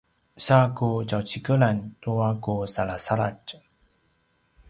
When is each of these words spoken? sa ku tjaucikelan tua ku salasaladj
sa 0.45 0.57
ku 0.77 0.87
tjaucikelan 1.09 1.77
tua 2.01 2.29
ku 2.43 2.55
salasaladj 2.73 3.47